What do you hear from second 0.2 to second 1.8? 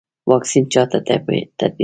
واکسین چا ته تطبیقیږي؟